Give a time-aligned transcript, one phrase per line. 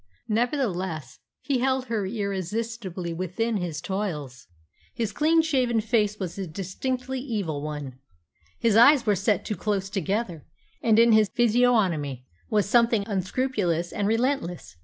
[0.29, 4.47] Nevertheless, he held her irresistibly within his toils.
[4.95, 7.99] His clean shaven face was a distinctly evil one.
[8.57, 10.43] His eyes were set too close together,
[10.81, 14.75] and in his physiognomy was something unscrupulous and relentless.